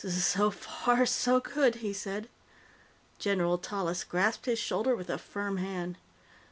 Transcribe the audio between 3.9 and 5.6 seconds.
grasped his shoulder with a firm